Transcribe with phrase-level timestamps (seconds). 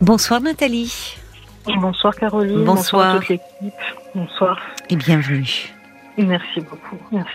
[0.00, 1.16] Bonsoir Nathalie.
[1.66, 2.64] Bonsoir Caroline.
[2.64, 3.16] Bonsoir.
[3.16, 3.74] toute l'équipe.
[4.14, 4.58] Bonsoir.
[4.88, 5.74] Et bienvenue.
[6.16, 6.96] Merci beaucoup.
[7.12, 7.30] Merci.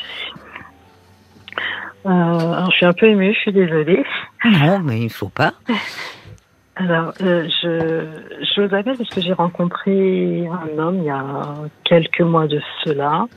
[2.05, 4.03] Euh, alors, je suis un peu émue, je suis désolée.
[4.43, 5.53] Non, mais il faut pas.
[6.75, 8.07] Alors, euh, je,
[8.41, 12.59] je vous appelle parce que j'ai rencontré un homme il y a quelques mois de
[12.83, 13.27] cela.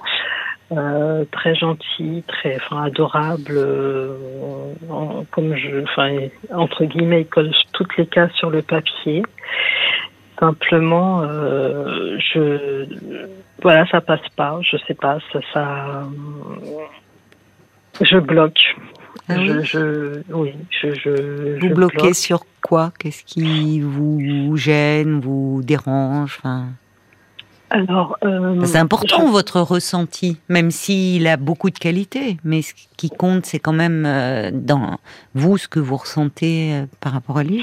[0.71, 4.13] Euh, très gentil, très enfin, adorable, euh,
[4.91, 6.15] en- comme je, enfin,
[6.53, 9.23] entre guillemets, il colle toutes les cases sur le papier.
[10.39, 12.85] Simplement, euh, je,
[13.63, 16.05] voilà, ça passe pas, je sais pas, ça, ça,
[18.03, 18.77] je bloque.
[19.31, 22.15] Ah oui je, je, oui, je, je, Vous je bloquez bloque.
[22.15, 22.93] sur quoi?
[22.99, 26.37] Qu'est-ce qui vous gêne, vous dérange?
[26.41, 26.67] Enfin,
[27.71, 32.39] Alors, euh, C'est important je- votre ressenti, même s'il a beaucoup de qualités.
[32.45, 34.99] Mais ce qui compte, c'est quand même euh, dans
[35.35, 37.63] vous ce que vous ressentez euh, par rapport à lui.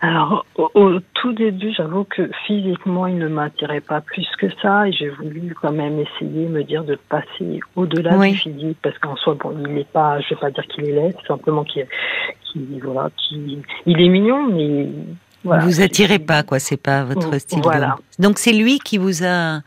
[0.00, 4.86] Alors, au, au tout début, j'avoue que physiquement, il ne m'attirait pas plus que ça,
[4.86, 8.30] et j'ai voulu quand même essayer, me dire de passer au-delà Oui.
[8.32, 10.92] du physique, parce qu'en soi, bon, il n'est pas, je vais pas dire qu'il est
[10.92, 11.84] laid, simplement qu'il,
[12.44, 14.86] qu'il- voilà, qu'il, il est mignon, mais
[15.48, 15.64] voilà.
[15.64, 16.58] vous attirez pas, quoi.
[16.58, 17.60] C'est pas votre Mm, style.
[17.62, 17.96] voilà.
[18.18, 19.60] de- Donc c'est lui qui vous a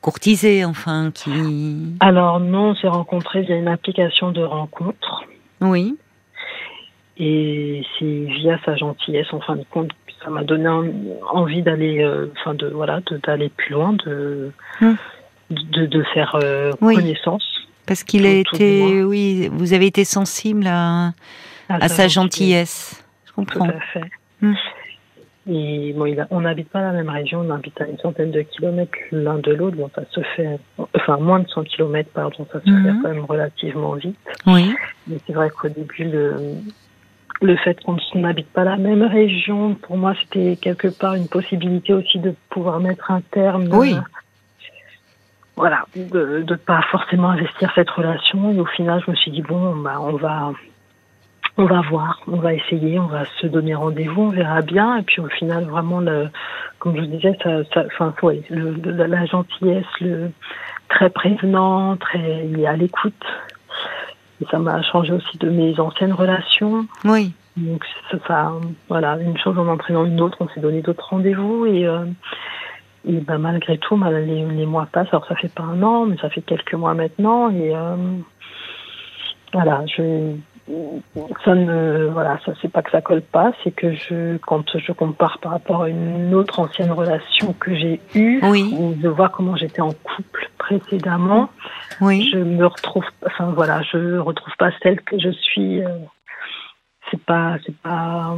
[0.00, 1.94] courtisé, enfin, qui.
[2.00, 5.24] Alors non, on s'est rencontrés via une application de rencontre,
[5.60, 5.96] Oui.
[7.18, 8.04] et c'est
[8.40, 10.84] via sa gentillesse, en fin de compte, que ça m'a donné en-
[11.32, 14.94] envie d'aller, euh, enfin de voilà, d'aller plus loin, de, Hmm.
[15.50, 16.94] de, de faire euh, Oui.
[16.96, 17.44] connaissance.
[17.86, 21.12] Parce qu'il a Tout- tout été, oui, vous avez été sensible à,
[21.68, 23.04] à sa gentillesse.
[23.26, 23.68] Je Tout comprends.
[23.68, 24.00] à fait.
[24.42, 24.54] Hmm.
[25.48, 28.32] Et bon, il a- on n'habite pas la même région, on habite à une centaine
[28.32, 29.76] de kilomètres l'un de l'autre.
[29.76, 30.58] Bon, ça se fait,
[30.94, 32.82] enfin moins de 100 kilomètres, pardon, ça se Mhm.
[32.82, 34.18] fait quand même relativement vite.
[34.46, 34.74] Oui.
[35.06, 36.56] Mais c'est vrai qu'au début, le,
[37.42, 41.94] le fait qu'on n'habite pas la même région, pour moi, c'était quelque part une possibilité
[41.94, 43.68] aussi de pouvoir mettre un terme.
[43.72, 43.94] Oui.
[43.94, 44.00] euh,
[45.58, 48.52] voilà, de ne pas forcément investir cette relation.
[48.52, 50.52] Et au final, je me suis dit, bon, bah, on va.
[51.58, 54.98] On va voir, on va essayer, on va se donner rendez-vous, on verra bien.
[54.98, 56.28] Et puis au final, vraiment, le,
[56.78, 60.30] comme je vous disais, ça, ça, enfin, ouais, le, le- la, la gentillesse, le
[60.90, 63.24] très prévenant, très, il est à l'écoute.
[64.42, 66.86] Et ça m'a changé aussi de mes anciennes relations.
[67.06, 67.32] Oui.
[67.56, 68.52] Donc ça, ça-
[68.90, 72.04] voilà, une chose en entraînant une autre, on s'est donné d'autres rendez-vous et, euh,
[73.08, 75.08] et ben, malgré tout, mal- les, les mois passent.
[75.10, 77.96] Alors ça fait pas un an, mais ça fait quelques mois maintenant et euh,
[79.54, 80.34] voilà, je
[81.44, 84.92] ça ne voilà, ça c'est pas que ça colle pas, c'est que je quand je
[84.92, 88.74] compare par rapport à une autre ancienne relation que j'ai eue, Oui.
[88.76, 91.50] où je vois comment j'étais en couple précédemment
[92.00, 92.28] Oui.
[92.32, 95.88] je me retrouve enfin voilà je retrouve pas celle que je suis euh,
[97.10, 98.36] c'est pas c'est pas euh,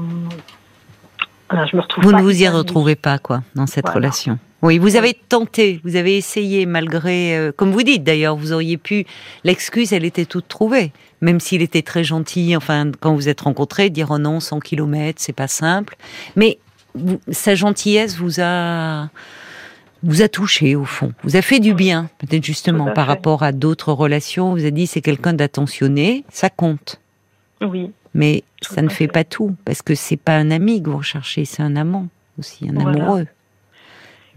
[1.50, 4.00] voilà, je me retrouve Vous pas ne vous y retrouvez pas, quoi, dans cette Voilà.
[4.00, 4.38] relation.
[4.60, 8.76] Oui, vous avez tenté, vous avez essayé, malgré, euh, comme vous dites d'ailleurs, vous auriez
[8.76, 9.06] pu.
[9.44, 12.56] L'excuse, elle était toute trouvée, même s'il était très gentil.
[12.56, 15.96] Enfin, quand vous êtes rencontrés, dire oh non, 100 kilomètres, c'est pas simple.
[16.34, 16.58] Mais
[16.94, 19.10] vous- sa gentillesse vous a
[20.04, 23.12] vous a touché au fond, vous a fait du bien, peut-être justement par fait.
[23.12, 24.52] rapport à d'autres relations.
[24.54, 27.00] Vous a dit c'est quelqu'un d'attentionné, ça compte.
[27.60, 29.08] oui Mais Tout ça ne fait fait.
[29.08, 32.08] pas tout, parce que c'est pas un ami que vous recherchez, c'est un amant
[32.38, 32.90] aussi, un Voilà.
[33.04, 33.26] amoureux.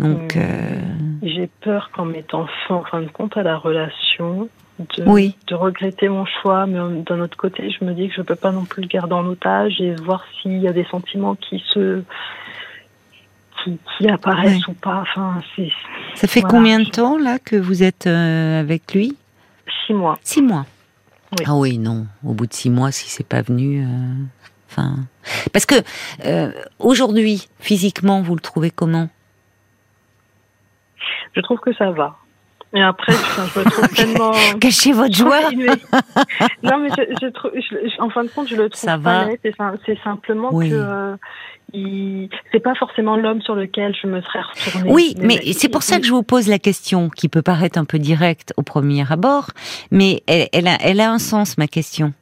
[0.01, 0.39] Donc, Mm.
[0.39, 0.79] euh,
[1.23, 4.49] j'ai peur qu'en mettant fin en fin de compte à la relation
[4.97, 5.35] de, Oui.
[5.47, 8.51] de regretter mon choix mais d'un autre côté je me dis que je peux pas
[8.51, 12.01] non plus le garder en otage et voir s'il y a des sentiments qui se
[13.63, 15.39] qui, qui apparaissent ou pas enfin
[16.15, 16.49] ça fait Voilà.
[16.55, 19.15] combien de temps là que vous êtes euh, avec lui?
[19.85, 20.65] Six mois Six mois.
[21.37, 21.45] Oui.
[21.47, 22.07] Ah oui, non.
[22.25, 23.87] Au bout de six mois, si c'est pas venu, euh,
[24.69, 24.95] enfin,
[25.53, 25.75] parce que
[26.25, 29.07] euh, aujourd'hui, physiquement, vous le trouvez comment?
[31.35, 32.17] Je trouve que ça va
[32.73, 35.49] et après je me trouve tellement Cachez votre joie.
[35.55, 35.65] Mais-
[36.63, 38.97] non, mais je, je trouve, je- je- en fin de compte, je le trouve Ça
[38.97, 39.27] pas va.
[39.43, 40.69] C'est sim- C'est simplement Oui.
[40.69, 41.15] que euh,
[41.73, 44.91] il- c'est pas forcément l'homme sur lequel je me serais retournée.
[44.91, 47.85] Oui, mais c'est pour ça que je vous pose la question, qui peut paraître un
[47.85, 49.47] peu directe au premier abord,
[49.91, 52.13] mais elle, elle a, elle a un sens, ma question.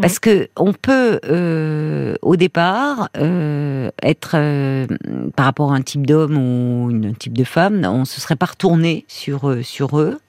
[0.00, 4.86] Parce que on peut, euh, au départ, euh, être euh,
[5.34, 8.46] par rapport à un type d'homme ou un type de femme, on se serait pas
[8.46, 10.20] retourné sur eux- sur eux,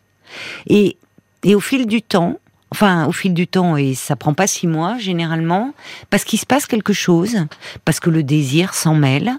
[0.67, 0.97] et
[1.43, 2.39] et au fil du temps,
[2.71, 5.73] enfin au fil du temps, et ça prend pas six mois généralement,
[6.09, 7.37] parce qu'il se passe quelque chose,
[7.85, 9.33] parce que le désir s'en mêle,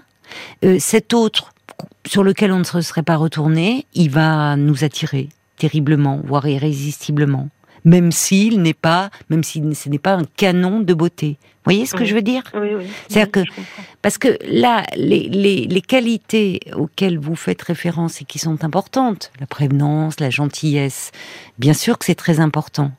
[0.79, 1.51] cet autre
[2.05, 7.49] sur lequel on ne se serait pas retourné, il va nous attirer terriblement, voire irrésistiblement.
[7.85, 11.37] Même s'il n'est pas, même si ce n'est pas un canon de beauté.
[11.41, 12.43] Vous voyez ce que je veux dire?
[12.53, 12.85] Oui, oui.
[13.07, 13.39] C'est-à-dire que
[14.01, 19.31] parce que là, les, les, les, qualités auxquelles vous faites référence et qui sont importantes,
[19.39, 21.11] la prévenance, la gentillesse,
[21.59, 22.91] bien sûr que c'est très important.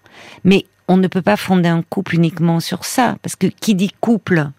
[0.45, 3.93] Mais on ne peut pas fonder un couple uniquement sur ça, parce que qui dit
[4.01, 4.51] couple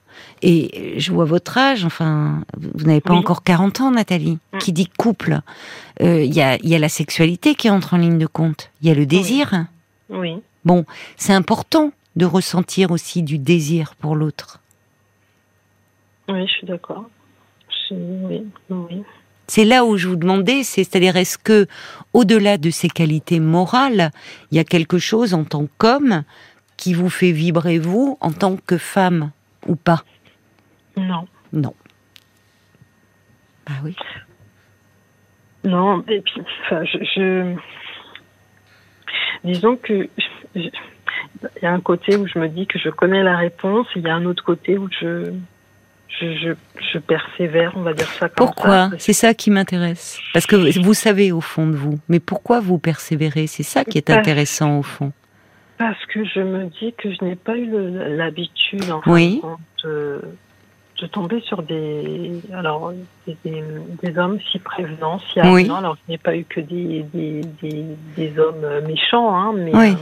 [0.41, 4.39] et je vois votre âge, enfin, vous n'avez pas encore 40 ans, Nathalie.
[4.53, 4.57] Mm.
[4.57, 5.39] Qui dit couple,
[6.01, 8.71] euh, il y, a, y, a, la sexualité qui entre en ligne de compte.
[8.81, 9.65] Il y a le désir.
[10.11, 10.41] Oui.
[10.65, 10.85] Bon,
[11.17, 14.59] c'est important de ressentir aussi du désir pour l'autre.
[16.27, 17.05] Oui, je suis d'accord.
[17.89, 19.03] Oui, oui.
[19.47, 21.67] C'est là où je vous demandais, c'est-à-dire est-ce que,
[22.13, 24.11] au-delà de ces qualités morales,
[24.49, 26.23] il y a quelque chose en tant qu'homme
[26.77, 29.31] qui vous fait vibrer vous en tant que femme
[29.67, 30.03] ou pas?
[30.95, 31.27] Non.
[31.51, 31.73] Non.
[33.67, 33.95] Bah oui.
[35.63, 37.55] Non, et puis, enfin, je,
[39.43, 40.09] disons que
[40.55, 40.71] il
[41.61, 44.09] y a un côté où je me dis que je connais la réponse, il y
[44.09, 45.33] a un autre côté où je
[46.19, 46.53] je,
[46.93, 48.91] je, persévère, on va dire ça comme pourquoi?
[48.99, 50.19] C'est ça qui m'intéresse.
[50.33, 53.47] Parce que vous savez au fond de vous, mais pourquoi vous persévérez?
[53.47, 55.13] C'est ça qui est intéressant au fond.
[55.77, 57.67] Parce que je me dis que je n'ai pas eu
[58.15, 59.41] l'habitude oui.
[59.83, 60.21] de,
[61.01, 62.93] de, tomber sur des alors
[63.27, 65.77] des, des, hommes si prévenants, si avenants.
[65.77, 67.41] Alors je n'ai pas eu que des, des,
[68.15, 69.95] des hommes méchants, hein, mais oui.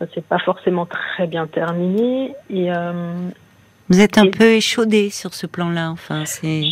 [0.00, 2.34] euh, c'est pas forcément très bien terminé.
[2.50, 3.12] Et euh,
[3.90, 6.64] vous êtes un peu échaudé sur ce plan-là, enfin, c'est.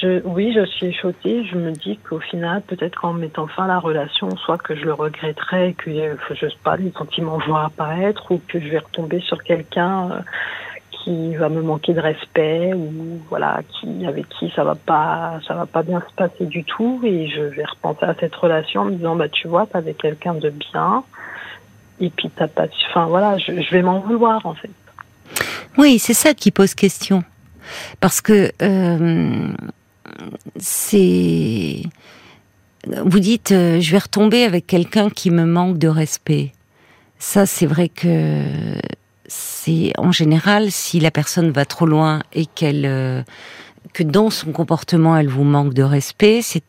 [0.00, 1.44] Je, oui, je suis échaudée.
[1.44, 4.84] Je me dis qu'au final, peut-être qu'en mettant fin à la relation, soit que je
[4.84, 5.90] le regretterai, que
[6.30, 10.20] je sais pas, les sentiments vont apparaître, ou que je vais retomber sur quelqu'un euh,
[11.02, 15.54] qui va me manquer de respect, ou voilà, qui avec qui ça va pas, ça
[15.54, 18.84] va pas bien se passer du tout, et je vais repenser à cette relation en
[18.86, 21.04] me disant, bah tu vois, t'avais quelqu'un de bien,
[22.00, 24.70] et puis t'as pas, enfin voilà, je, vais m'en vouloir en fait.
[25.78, 27.22] Oui, c'est ça qui pose question.
[28.00, 29.48] Parce que euh,
[30.56, 31.82] c'est...
[32.86, 36.52] Vous dites, euh, je vais retomber avec quelqu'un qui me manque de respect.
[37.18, 38.44] Ça, c'est vrai que
[39.30, 43.22] c'est en général si la personne va trop loin et qu'elle euh,
[43.92, 46.64] que dans son comportement elle vous manque de respect, c'est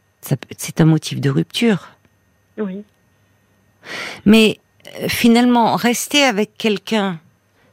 [0.55, 1.89] c'est un motif de rupture.
[2.59, 2.83] Oui.
[4.25, 4.59] Mais
[5.07, 7.19] finalement, rester avec quelqu'un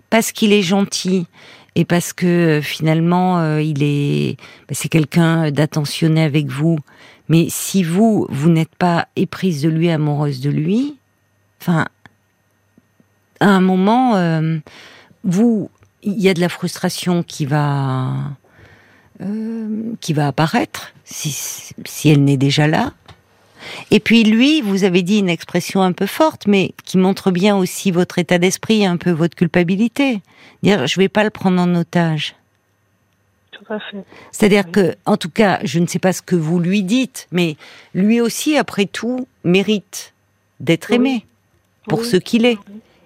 [0.08, 1.26] parce qu'il est gentil
[1.75, 4.37] et parce que euh, finalement euh, il est
[4.67, 6.79] bah, c'est quelqu'un d'attentionné avec vous
[7.29, 10.96] mais si vous vous n'êtes pas éprise de lui amoureuse de lui
[11.61, 11.87] enfin
[13.40, 14.58] à un moment euh,
[15.25, 15.70] vous
[16.02, 18.14] il y a de la frustration qui va
[20.00, 22.93] qui va apparaître si, si elle n'est déjà là
[23.90, 27.56] et puis lui, vous avez dit une expression un peu forte, mais qui montre bien
[27.56, 30.20] aussi votre état d'esprit, un peu votre culpabilité.
[30.62, 32.35] Dire, je vais pas le prendre en otage.
[33.52, 34.05] Tout à fait.
[34.31, 37.56] C'est-à-dire que, en tout cas, je ne sais pas ce que vous lui dites, mais
[37.94, 40.12] lui aussi, après tout, mérite
[40.61, 41.25] d'être aimé
[41.88, 42.58] pour ce qu'il est.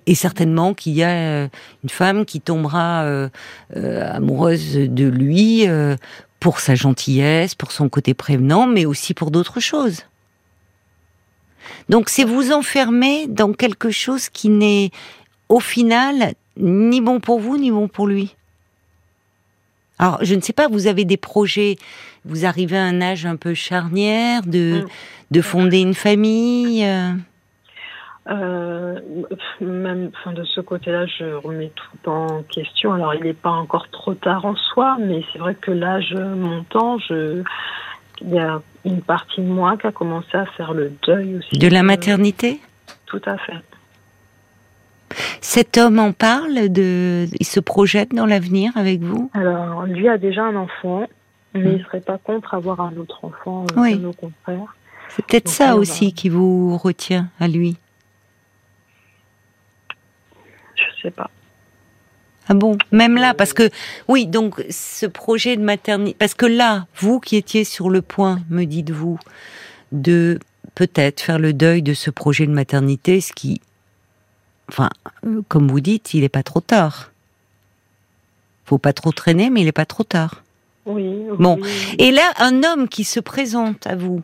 [0.06, 1.48] Et certainement qu'il y a euh,
[1.84, 3.28] une femme qui tombera euh,
[3.76, 5.66] euh, amoureuse de lui
[6.40, 10.02] pour sa gentillesse, pour son côté prévenant, mais aussi pour d'autres choses.
[11.88, 14.90] Donc c'est vous enfermer dans quelque chose qui n'est
[15.48, 18.34] au final ni bon pour vous ni bon pour lui.
[19.98, 21.76] Alors je ne sais pas, vous avez des projets,
[22.24, 24.88] vous arrivez à un âge un peu charnière de, mm.
[25.30, 26.84] de fonder une famille
[28.28, 29.00] euh...
[29.62, 32.92] Euh, même enfin, de ce côté-là, je remets tout en question.
[32.92, 36.98] Alors, il n'est pas encore trop tard en soi, mais c'est vrai que l'âge montant,
[36.98, 37.42] je,
[38.20, 41.58] il y a une partie de moi qui a commencé à faire le deuil aussi.
[41.58, 42.60] De la maternité?
[43.06, 43.58] Tout à fait.
[45.40, 49.30] Cet homme en parle de, il se projette dans l'avenir avec vous?
[49.34, 51.06] Alors, lui a déjà un enfant,
[51.54, 51.76] mais il hmm.
[51.78, 53.98] il serait pas contre avoir un autre enfant, euh, oui.
[53.98, 54.74] nos confrères.
[55.08, 57.76] C'est peut-être ça aussi qui vous retient à lui.
[60.74, 61.30] Je sais pas.
[62.48, 63.70] Ah bon, même là, parce que
[64.08, 68.40] oui, donc ce projet de maternité, parce que là, vous qui étiez sur le point,
[68.50, 69.18] me dites-vous,
[69.92, 70.40] de
[70.74, 73.60] peut-être faire le deuil de ce projet de maternité, ce qui,
[74.68, 74.90] enfin,
[75.24, 77.12] euh, comme vous dites, il n'est pas trop tard.
[78.64, 80.42] Faut pas trop traîner, mais il n'est pas trop tard.
[80.84, 81.14] Oui.
[81.38, 81.60] Bon,
[81.98, 84.22] et là, un homme qui se présente à vous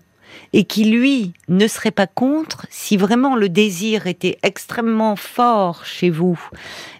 [0.53, 6.11] et qui lui ne serait pas contre si vraiment le désir était extrêmement fort chez
[6.11, 6.39] vous.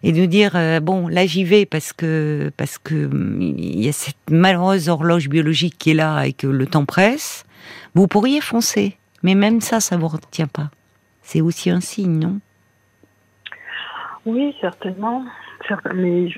[0.03, 3.89] Et de dire euh, bon là j'y vais parce que parce que hum, il y
[3.89, 7.45] a cette malheureuse horloge biologique qui est là et que le temps presse
[7.95, 8.97] vous pourriez foncer.
[9.23, 10.71] Mais même ça ça vous retient pas.
[11.23, 12.41] C'est aussi un signe non?
[14.27, 15.25] Oui certainement.
[15.95, 16.29] Mais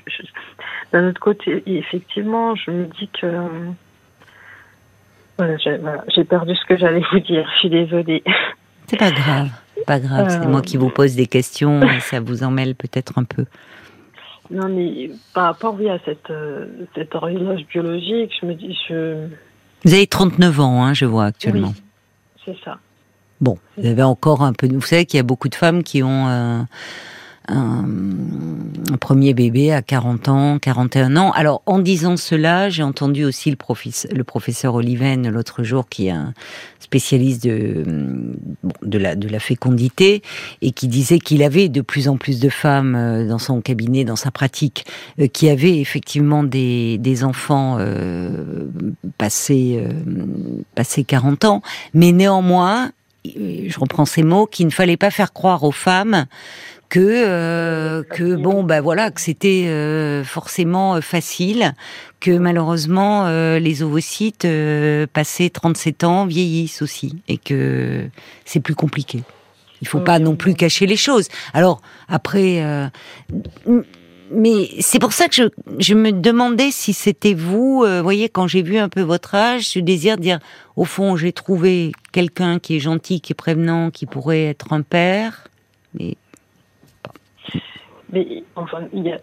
[0.91, 3.27] d'un autre côté, effectivement, je me dis que
[5.41, 7.47] voilà, j'ai perdu ce que j'allais vous dire.
[7.53, 8.23] Je suis désolée.
[8.87, 9.49] C'est pas grave,
[9.87, 10.29] pas grave.
[10.29, 13.45] C'est moi qui vous pose des questions et ça vous emmêle peut-être un peu.
[14.49, 18.77] Non, mais par rapport oui, à cette, euh, cette horloge biologique, je me dis.
[18.89, 19.27] Je...
[19.85, 21.69] Vous avez 39 ans, hein, je vois actuellement.
[21.69, 21.83] Oui,
[22.45, 22.77] c'est ça.
[23.39, 24.67] Bon, vous avez encore un peu.
[24.67, 26.27] Vous savez qu'il y a beaucoup de femmes qui ont.
[26.27, 26.61] Euh,
[27.51, 27.85] un,
[28.99, 31.31] premier bébé à 40 ans, 41 ans.
[31.31, 36.33] Alors, en disant cela, j'ai entendu aussi le, professeur, Oliven l'autre jour, qui est un
[36.79, 40.21] spécialiste de, la, fécondité,
[40.61, 44.03] et qui disait qu'il avait de plus en plus de femmes euh, dans son cabinet,
[44.03, 44.85] dans sa pratique,
[45.19, 48.67] euh, qui avaient effectivement des, des enfants euh,
[49.17, 49.93] passés, euh,
[50.75, 51.61] passés 40 ans,
[51.93, 52.91] mais néanmoins,
[53.25, 56.25] je reprends ces mots, qu'il ne fallait pas faire croire aux femmes
[56.91, 61.73] que euh, que bon ben voilà que c'était euh, forcément euh, facile
[62.19, 64.47] que malheureusement les ovocytes
[65.11, 68.05] passés 37 ans vieillissent aussi et que
[68.45, 69.23] c'est plus compliqué.
[69.81, 71.29] Il faut pas non plus cacher les choses.
[71.55, 72.63] Alors après
[74.29, 75.43] mais c'est pour ça que je,
[75.79, 79.63] je me demandais si c'était vous, vous voyez, quand j'ai vu un peu votre âge,
[79.63, 80.39] ce désir de dire,
[80.75, 84.83] au fond, j'ai trouvé quelqu'un qui est gentil, qui est prévenant, qui pourrait être un
[84.83, 85.47] père,
[85.99, 86.15] mais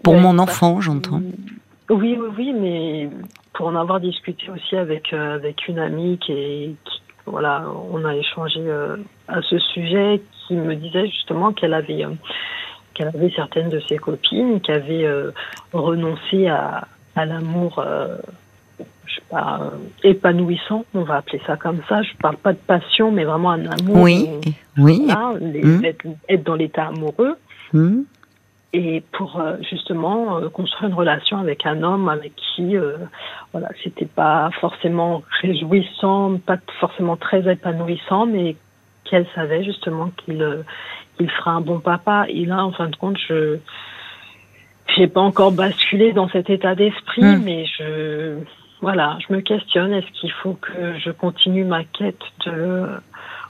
[0.03, 1.21] pour mon enfant, j'entends.
[1.91, 3.09] Oui, oui, oui, mais
[3.55, 6.77] pour en avoir discuté aussi avec euh, avec une amie qui,
[7.25, 12.11] voilà, on a échangé euh, à ce sujet, qui me disait justement qu'elle avait euh,
[12.93, 15.09] qu'elle avait certaines de ses copines qui avaient
[15.73, 17.83] renoncé à, à l'amour.
[18.79, 19.71] je sais pas,
[20.03, 22.03] épanouissant, on va appeler ça comme ça.
[22.03, 24.03] Je parle pas de passion, mais vraiment un amour.
[24.03, 24.29] Oui,
[24.77, 25.07] oui.
[25.07, 25.85] Mmh.
[25.85, 27.37] être, dans l'état amoureux.
[27.73, 28.03] Mmh
[28.73, 32.99] et pour euh, justement euh, construire une relation avec un homme avec qui euh,
[33.53, 38.57] voilà c'était pas forcément réjouissant pas forcément très épanouissant mais
[39.05, 40.65] qu'elle savait justement qu'il
[41.17, 43.59] qu'il fera un bon papa et là en fin de compte je
[44.97, 47.43] j'ai pas encore basculé dans cet état d'esprit hmm.
[47.43, 48.37] mais je
[48.83, 52.87] voilà je me questionne est-ce qu'il faut que je continue ma quête de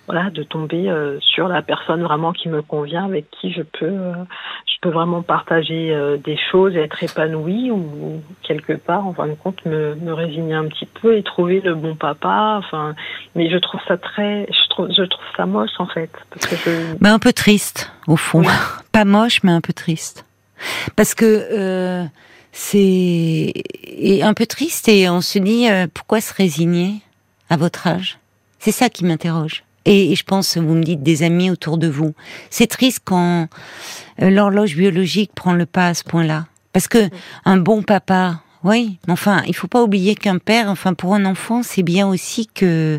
[0.08, 3.84] voilà, de tomber euh, sur la personne vraiment qui me convient, avec qui je peux,
[3.84, 4.14] euh,
[4.64, 9.26] je peux vraiment partager euh, des choses, et être épanouie ou quelque part, en fin
[9.26, 12.56] de compte, me, me résigner un petit peu et trouver le bon papa.
[12.58, 12.94] Enfin,
[13.34, 16.56] mais je trouve ça très, je trouve, je trouve ça moche en fait, parce que
[16.56, 16.70] je...
[17.00, 18.42] mais un peu triste au fond,
[18.92, 20.24] pas moche, mais un peu triste,
[20.96, 22.08] parce que
[22.52, 23.52] c'est
[24.22, 27.02] un peu triste et on se dit pourquoi se résigner
[27.50, 28.18] à votre âge?
[28.58, 29.64] C'est ça qui m'interroge.
[29.90, 32.12] Et, je pense, vous me dites des amis autour de vous.
[32.50, 33.48] C'est triste quand
[34.20, 36.44] euh, l'horloge biologique prend le pas à ce point-là.
[36.74, 37.08] Parce que
[37.46, 41.62] un bon papa, oui, enfin, il faut pas oublier qu'un père, enfin, pour un enfant,
[41.62, 42.98] c'est bien aussi que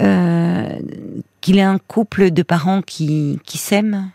[0.00, 0.68] euh,
[1.40, 4.10] qu'il ait un couple de parents qui, qui s'aiment.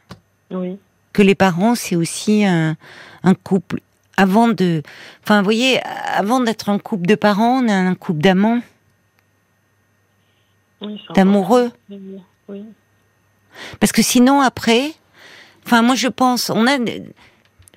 [0.52, 0.78] Oui.
[1.14, 2.76] Que les parents, c'est aussi un,
[3.24, 3.80] un couple.
[4.18, 4.84] Avant de,
[5.24, 5.80] enfin, vous voyez,
[6.14, 8.60] avant d'être un couple de parents, on a un couple d'amants
[11.16, 11.72] d'amoureux.
[13.80, 14.94] Parce que sinon, après,
[15.66, 17.02] enfin, moi, je pense, on a, je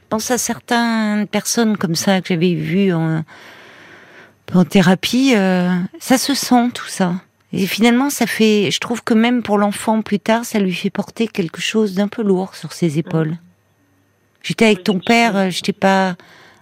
[0.08, 3.22] pense à certaines personnes comme ça que j'avais vues en,
[4.54, 7.14] en thérapie, euh, ça se sent tout ça.
[7.52, 10.90] Et finalement, ça fait, je trouve que même pour l'enfant plus tard, ça lui fait
[10.90, 13.36] porter quelque chose d'un peu lourd sur ses épaules.
[14.42, 16.16] J'étais avec ton père, euh, j'étais pas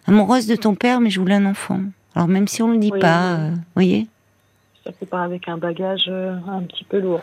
[0.06, 1.80] amoureuse de ton père, mais je voulais un enfant.
[2.14, 4.06] Alors même si on le dit pas, vous euh, voyez
[4.84, 7.20] ça fait pas avec un bagage euh, un petit peu lourd.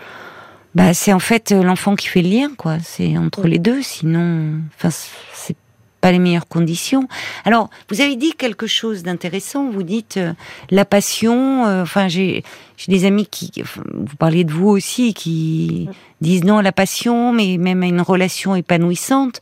[0.74, 2.80] Bah, c'est en fait euh, l'enfant qui fait le lien, quoi.
[2.80, 5.56] C'est entre les deux, sinon, enfin, c'est
[6.00, 7.08] pas les meilleures conditions.
[7.46, 9.70] Alors, vous avez dit quelque chose d'intéressant.
[9.70, 10.34] Vous dites euh,
[10.72, 11.64] la passion.
[11.82, 12.44] enfin, j'ai
[12.88, 13.52] des amis qui,
[13.94, 15.88] vous parliez de vous aussi, qui
[16.22, 19.42] disent non à la passion, mais même à une relation épanouissante.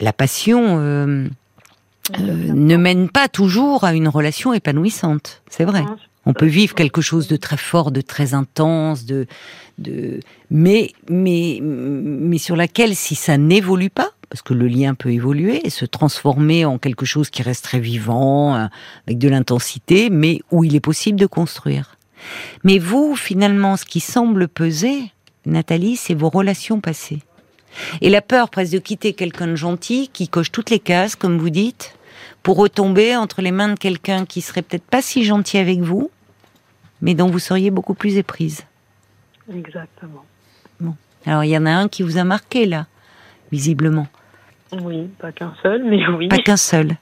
[0.00, 5.42] La passion ne mène pas toujours à une relation épanouissante.
[5.50, 5.84] C'est vrai.
[6.24, 9.26] On peut vivre quelque chose de très fort, de très intense, de,
[9.78, 15.12] de, mais, mais, mais sur laquelle, si ça n'évolue pas, parce que le lien peut
[15.12, 18.66] évoluer et se transformer en quelque chose qui reste très vivant, euh,
[19.06, 21.96] avec de l'intensité, mais où il est possible de construire.
[22.64, 25.12] Mais vous, finalement, ce qui semble peser,
[25.44, 27.18] Nathalie, c'est vos relations passées.
[28.00, 31.38] Et la peur presque de quitter quelqu'un de gentil, qui coche toutes les cases, comme
[31.38, 31.94] vous dites,
[32.42, 36.10] pour retomber entre les mains de quelqu'un qui serait peut-être pas si gentil avec vous,
[37.00, 38.64] mais dont vous seriez beaucoup plus éprise.
[39.52, 40.24] Exactement.
[40.80, 40.94] Bon.
[41.26, 42.86] Alors il y en a un qui vous a marqué là,
[43.50, 44.06] visiblement.
[44.72, 46.28] Oui, pas qu'un seul, mais oui.
[46.28, 46.96] Pas qu'un seul.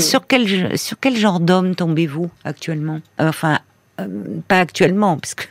[0.00, 3.00] sur, quel, sur quel genre d'homme tombez-vous actuellement?
[3.18, 3.58] Enfin,
[4.00, 4.06] euh,
[4.48, 5.44] pas actuellement, parce que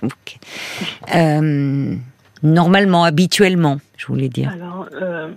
[1.15, 1.95] euh,
[2.41, 4.49] normalement, habituellement, je voulais dire.
[4.49, 5.31] Alors, euh,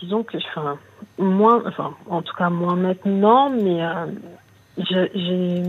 [0.00, 0.78] disons que, enfin,
[1.18, 3.80] enfin, en tout cas moins maintenant, mais
[4.78, 5.62] j'ai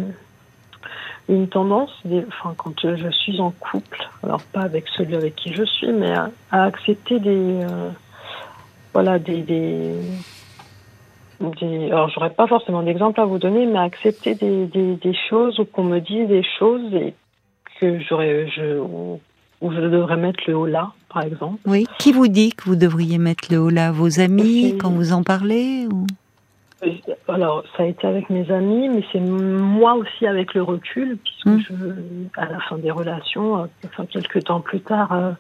[1.28, 1.92] une tendance,
[2.28, 6.12] enfin, quand je suis en couple, alors pas avec celui avec qui je suis, mais
[6.12, 7.66] à, accepter des,
[8.94, 9.96] voilà, des, des
[11.40, 15.60] des, alors j'aurais pas forcément d'exemple à vous donner, mais accepter des, des, des choses
[15.60, 17.14] ou qu'on me dise des choses et
[17.80, 19.20] que j'aurais, je, où,
[19.62, 21.60] je devrais mettre le haut là, par exemple.
[21.66, 21.86] Oui.
[21.98, 23.92] Qui vous dit que vous devriez mettre le haut là?
[23.92, 26.06] Vos amis, quand vous en parlez ou...
[26.84, 26.92] Euh,
[27.28, 31.68] alors, ça a été avec mes amis, mais c'est moi aussi avec le recul, puisque
[31.68, 31.74] je,
[32.38, 35.32] à la fin des relations, euh, enfin quelques temps plus tard, euh,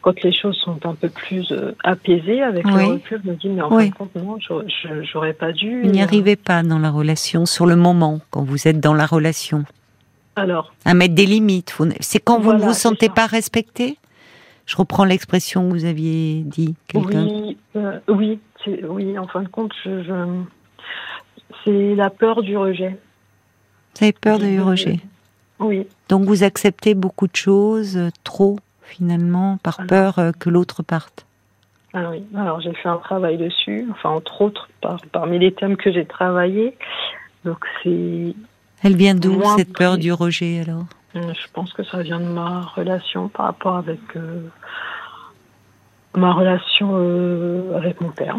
[0.00, 1.52] quand les choses sont un peu plus
[1.84, 4.38] apaisées, avec le recul, je me dis, mais en fin de compte, non,
[5.02, 5.82] j'aurais pas dû.
[5.82, 9.06] Vous n'y arrivez pas dans la relation, sur le moment, quand vous êtes dans la
[9.06, 9.64] relation?
[10.36, 11.76] Alors À mettre des limites.
[12.00, 13.98] C'est quand vous ne vous sentez pas respecté?
[14.68, 17.24] Je reprends l'expression que vous aviez dit, quelqu'un.
[17.24, 18.38] Oui, euh, oui,
[18.86, 20.42] oui, en fin de compte, je,
[21.64, 22.98] c'est la peur du rejet.
[23.94, 25.00] Vous avez peur du rejet
[25.58, 25.86] Oui.
[26.10, 31.24] Donc vous acceptez beaucoup de choses, euh, trop finalement, par peur euh, que l'autre parte
[31.94, 35.78] ah oui, alors j'ai fait un travail dessus, enfin entre autres par, parmi les thèmes
[35.78, 36.76] que j'ai travaillé.
[37.46, 38.34] Donc c'est.
[38.84, 40.84] Elle vient d'où cette peur du rejet alors?
[41.14, 44.42] Je pense que ça vient de ma relation par rapport avec euh,
[46.16, 46.94] ma relation
[47.74, 48.36] avec mon père.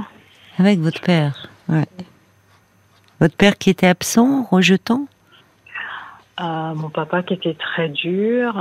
[0.58, 1.88] Avec votre père, ouais.
[3.20, 5.08] Votre père qui était absent, rejetant?
[6.40, 8.54] Mon papa qui était très dur,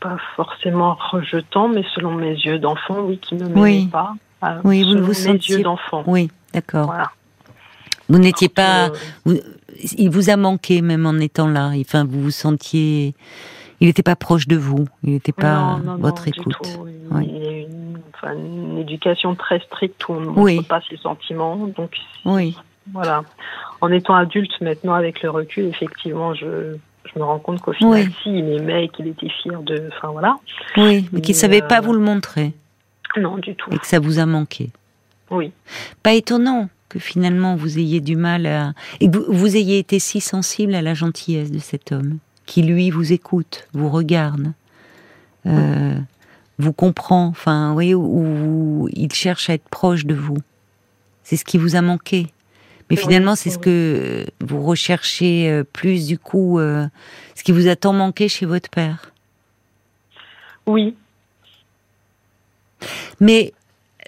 [0.00, 4.14] pas forcément rejetant, mais selon mes yeux d'enfant, oui, qui ne m'aimait pas.
[4.44, 5.56] Euh, oui, vous vous sentiez...
[5.56, 6.04] yeux d'enfant.
[6.06, 6.92] Oui, d'accord.
[8.10, 8.90] Vous n'étiez pas.
[9.26, 9.38] Euh,
[9.98, 11.72] il vous a manqué même en étant là.
[11.80, 13.14] Enfin, vous vous sentiez.
[13.80, 14.86] Il n'était pas proche de vous.
[15.02, 16.56] Il n'était pas votre écoute.
[17.20, 20.96] Il, y a une, enfin, une, éducation très stricte où on ne montre pas ses
[20.96, 21.56] sentiments.
[21.76, 22.56] Donc, oui.
[22.92, 23.22] Voilà.
[23.80, 26.76] En étant adulte maintenant, avec le recul, effectivement, je
[27.12, 29.88] je me rends compte qu'au final, si, il m'aimait et qu'il était fier de.
[29.92, 30.36] Enfin, voilà.
[30.76, 32.52] Oui, mais qu'il ne savait pas euh, vous le montrer.
[33.16, 33.70] Non, du tout.
[33.72, 34.70] Et que ça vous a manqué.
[35.30, 35.52] Oui.
[36.02, 38.72] Pas étonnant que finalement vous ayez du mal à.
[39.00, 42.90] et que vous, ayez été si sensible à la gentillesse de cet homme, qui lui
[42.90, 44.52] vous écoute, vous regarde,
[45.46, 45.98] euh,
[46.58, 50.38] vous comprend, enfin, vous voyez, où il cherche à être proche de vous.
[51.22, 52.28] C'est ce qui vous a manqué.
[52.88, 56.86] Mais finalement, c'est ce que vous recherchez euh, plus du coup, euh,
[57.34, 59.10] ce qui vous a tant manqué chez votre père.
[60.66, 60.94] Oui.
[63.18, 63.52] Mais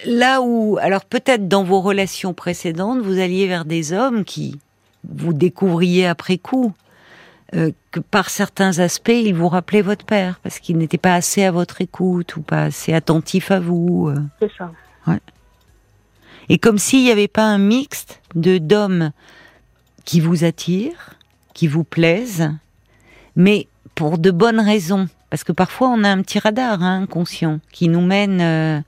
[0.05, 4.59] là où, alors peut-être dans vos relations précédentes, vous alliez vers des hommes qui
[5.07, 6.73] vous découvriez après coup.
[7.55, 11.43] Euh, que par certains aspects, ils vous rappelaient votre père, parce qu'il n'était pas assez
[11.43, 14.13] à votre écoute ou pas assez attentif à vous.
[14.39, 14.71] C'est ça.
[15.07, 15.19] Ouais.
[16.49, 19.11] Et comme s'il n'y avait pas un mixte de d'hommes
[20.05, 21.15] qui vous attirent,
[21.53, 22.51] qui vous plaisent,
[23.35, 25.07] mais pour de bonnes raisons.
[25.29, 28.81] Parce que parfois on a un petit radar hein, inconscient qui nous mène euh,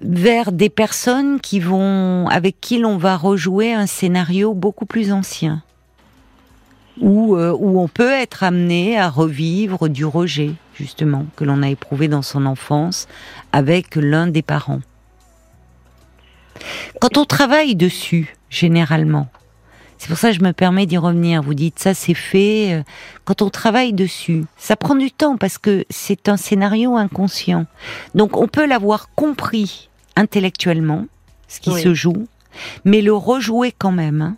[0.00, 5.62] vers des personnes qui vont, avec qui l'on va rejouer un scénario beaucoup plus ancien.
[7.00, 11.68] Où, euh, où on peut être amené à revivre du rejet, justement, que l'on a
[11.68, 13.06] éprouvé dans son enfance
[13.52, 14.80] avec l'un des parents.
[17.00, 19.28] Quand on travaille dessus, généralement,
[19.98, 21.42] c'est pour ça que je me permets d'y revenir.
[21.42, 22.74] Vous dites ça, c'est fait.
[22.74, 22.82] Euh,
[23.24, 27.66] quand on travaille dessus, ça prend du temps parce que c'est un scénario inconscient.
[28.14, 31.06] Donc on peut l'avoir compris intellectuellement,
[31.48, 32.26] ce qui se joue,
[32.84, 34.22] mais le rejouer quand même.
[34.22, 34.36] Hein.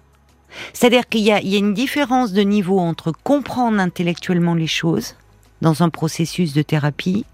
[0.73, 5.15] C'est-à-dire qu'il y, a une différence de niveau entre comprendre intellectuellement les choses
[5.61, 7.25] dans un processus de thérapie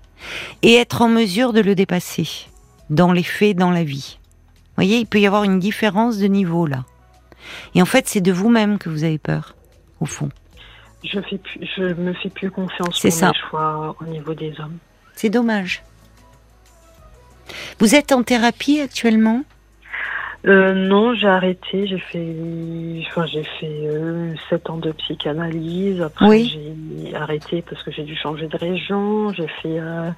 [0.63, 2.29] et être en mesure de le dépasser
[2.91, 4.19] dans les faits, dans la vie
[4.77, 6.85] voyez, il peut y avoir une différence de niveau là.
[7.75, 9.55] Et en fait, c'est de vous-même que vous avez peur,
[10.01, 10.31] au fond.
[11.05, 11.41] Je fais
[11.77, 13.29] je me fais plus confiance pour ça.
[13.29, 14.79] mes choix au niveau des hommes.
[15.15, 15.83] C'est dommage.
[17.79, 19.43] Vous êtes en thérapie actuellement?
[20.47, 21.87] Euh, non, j'ai arrêté.
[21.87, 22.37] J'ai fait,
[23.09, 26.03] enfin, j'ai fait euh, sept ans de psychanalyse.
[26.03, 29.33] Après, j'ai arrêté parce que j'ai dû changer de région.
[29.33, 30.11] J'ai fait euh,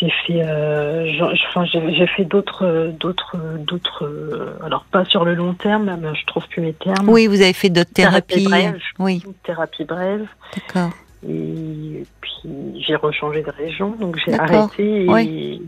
[0.00, 4.56] j'ai fait, euh, j'ai fait d'autres, d'autres, d'autres.
[4.64, 7.08] Alors pas sur le long terme, mais je trouve plus mes termes.
[7.08, 8.44] Oui, vous avez fait d'autres thérapies.
[8.44, 9.22] Thérapie oui.
[9.44, 10.26] Thérapie brève.
[10.54, 10.90] D'accord.
[11.28, 15.06] Et puis j'ai rechangé de région, donc j'ai arrêté.
[15.06, 15.60] Et,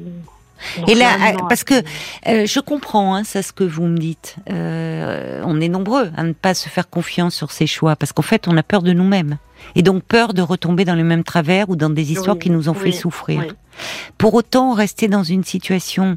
[0.88, 1.74] Et là, parce que
[2.28, 4.36] euh, je comprends, hein, ça ce que vous me dites.
[4.50, 8.22] Euh, on est nombreux à ne pas se faire confiance sur ses choix, parce qu'en
[8.22, 9.38] fait, on a peur de nous-mêmes,
[9.74, 12.68] et donc peur de retomber dans le même travers ou dans des histoires qui nous
[12.68, 13.44] ont fait souffrir.
[14.18, 16.16] Pour autant, rester dans une situation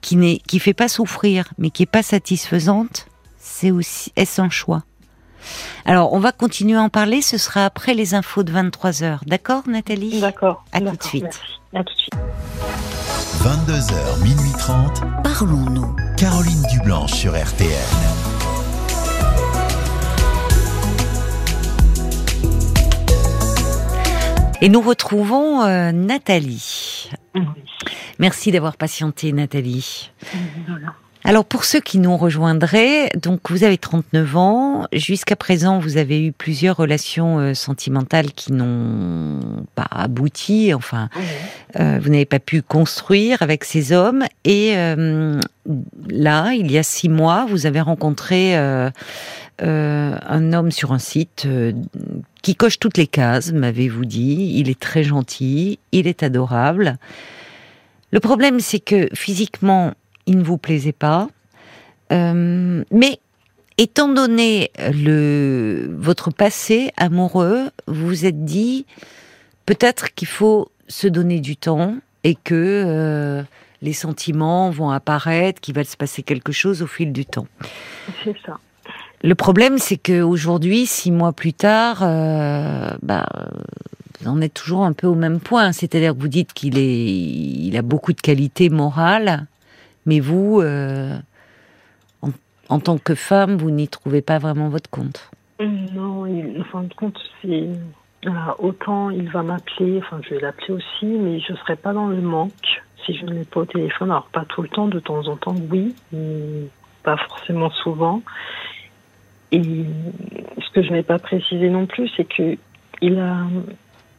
[0.00, 3.06] qui n'est, qui fait pas souffrir, mais qui est pas satisfaisante,
[3.38, 4.82] c'est aussi est un choix?
[5.84, 7.22] Alors, on va continuer à en parler.
[7.22, 9.20] Ce sera après les infos de 23 heures.
[9.26, 10.20] D'accord, Nathalie?
[10.20, 10.64] D'accord.
[10.72, 11.40] À tout de suite.
[11.74, 12.14] À tout de suite.
[13.42, 15.02] 22h, minuit 30.
[15.22, 15.94] Parlons-nous.
[16.16, 17.68] Caroline Dublanche sur RTN.
[24.60, 27.10] Et nous retrouvons euh, Nathalie.
[28.18, 30.10] Merci d'avoir patienté, Nathalie.
[30.66, 30.94] Voilà.
[31.28, 36.24] Alors pour ceux qui nous rejoindraient, donc vous avez 39 ans, jusqu'à présent vous avez
[36.24, 39.38] eu plusieurs relations euh, sentimentales qui n'ont
[39.74, 41.10] pas abouti, enfin
[41.78, 44.24] euh, vous n'avez pas pu construire avec ces hommes.
[44.46, 45.38] Et euh,
[46.08, 48.92] là, il y a six mois, vous avez rencontré un
[50.54, 51.46] homme sur un site
[52.40, 56.96] qui coche toutes les cases, m'avez-vous dit, il est très gentil, il est adorable.
[58.12, 59.92] Le problème c'est que physiquement
[60.28, 61.28] il ne vous plaisait pas.
[62.12, 63.18] Euh, mais
[63.78, 68.86] étant donné le, votre passé amoureux, vous vous êtes dit
[69.66, 72.54] peut-être qu'il faut se donner du temps et que
[72.86, 73.42] euh,
[73.82, 77.46] les sentiments vont apparaître, qu'il va se passer quelque chose au fil du temps.
[78.24, 78.58] C'est ça.
[79.22, 83.26] Le problème, c'est qu'aujourd'hui, six mois plus tard, euh, bah,
[84.20, 85.72] vous en êtes toujours un peu au même point.
[85.72, 89.46] C'est-à-dire que vous dites qu'il est, il a beaucoup de qualités morales,
[90.08, 91.18] mais vous, euh,
[92.70, 95.30] en, tant que femme, vous n'y trouvez pas vraiment votre compte.
[95.60, 97.68] Non, en fin de compte, c'est
[98.58, 102.06] autant il va m'appeler, enfin je vais l'appeler aussi, mais je ne serai pas dans
[102.06, 104.10] le manque si je ne l'ai pas au téléphone.
[104.10, 106.68] Alors pas tout le temps, de temps en temps, oui, mais
[107.02, 108.22] pas forcément souvent.
[109.52, 109.84] Et
[110.58, 112.56] ce que je n'ai pas précisé non plus, c'est que
[113.02, 113.36] il a,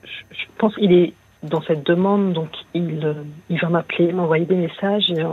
[0.04, 3.16] je pense qu'il est dans cette demande, donc il,
[3.50, 5.24] il va m'appeler, m'envoyer des messages, et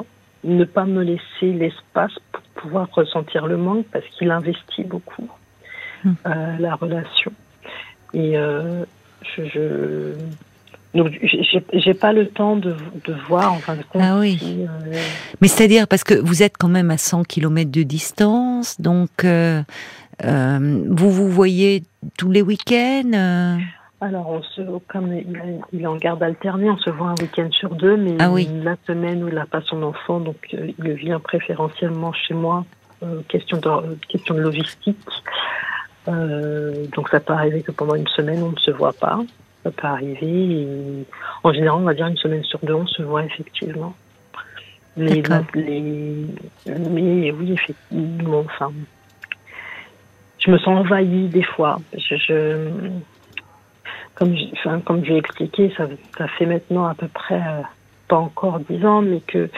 [0.47, 5.29] ne pas me laisser l'espace pour pouvoir ressentir le manque parce qu'il investit beaucoup
[6.05, 6.13] hmm.
[6.27, 7.33] euh, la relation.
[8.15, 8.85] Et euh,
[9.23, 10.13] je, je,
[10.95, 11.13] donc
[11.73, 14.03] j'ai pas le temps de, de voir en fin de compte.
[14.03, 14.39] Ah oui.
[14.43, 14.95] Euh,
[15.41, 19.63] Mais c'est-à-dire parce que vous êtes quand même à 100 km de distance, donc euh,
[20.23, 21.83] vous vous voyez
[22.17, 23.59] tous les week-ends.
[24.07, 25.13] Alors, on se, comme
[25.73, 28.31] il, est en garde alternée, on se voit un week-end sur deux, mais ah
[28.63, 32.65] la semaine où il n'a pas son enfant, donc euh, il vient préférentiellement chez moi.
[33.03, 34.97] Euh, question, de, euh, question de logistique.
[36.07, 39.19] donc ça peut arriver que pendant une semaine, on ne se voit pas.
[39.65, 41.05] Ça peut arriver.
[41.43, 43.97] en général, on va dire une semaine sur deux, on se voit effectivement.
[44.97, 45.21] Mais,
[45.55, 46.27] les,
[46.65, 48.71] mais oui, effectivement, enfin,
[50.39, 51.81] je me sens envahie des fois.
[51.93, 52.71] je, je
[54.17, 55.87] comme je, enfin, comme j'ai expliqué, ça,
[56.19, 57.63] ça, fait maintenant à peu près euh,
[58.09, 59.49] pas encore dix ans, mais que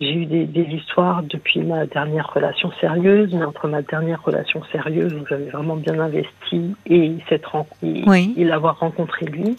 [0.00, 4.62] j'ai eu des, des, histoires depuis ma dernière relation sérieuse, mais entre ma dernière relation
[4.70, 9.56] sérieuse où j'avais vraiment bien investi et cette rencontre, et, l'avoir rencontré lui,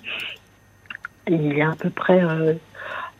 [1.27, 2.53] il y a à peu près euh,